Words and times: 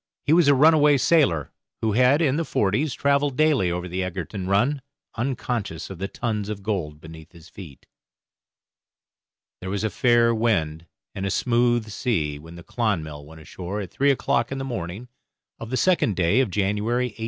He 0.25 0.33
was 0.33 0.47
a 0.47 0.55
runaway 0.55 0.97
sailor, 0.97 1.51
who 1.81 1.91
had, 1.91 2.23
in 2.23 2.35
the 2.35 2.43
forties, 2.43 2.95
travelled 2.95 3.37
daily 3.37 3.69
over 3.69 3.87
the 3.87 4.01
Egerton 4.03 4.47
run, 4.47 4.81
unconscious 5.13 5.91
of 5.91 5.99
the 5.99 6.07
tons 6.07 6.49
of 6.49 6.63
gold 6.63 6.99
beneath 6.99 7.33
his 7.33 7.49
feet. 7.49 7.85
There 9.59 9.69
was 9.69 9.83
a 9.83 9.91
fair 9.91 10.33
wind 10.33 10.87
and 11.13 11.23
a 11.23 11.29
smooth 11.29 11.87
sea 11.91 12.39
when 12.39 12.55
the 12.55 12.63
'Clonmel' 12.63 13.27
went 13.27 13.41
ashore 13.41 13.79
at 13.79 13.91
three 13.91 14.09
o'clock 14.09 14.51
in 14.51 14.57
the 14.57 14.65
morning 14.65 15.07
of 15.59 15.69
the 15.69 15.77
second 15.77 16.15
day 16.15 16.39
of 16.39 16.49
January, 16.49 17.05
1841. 17.09 17.19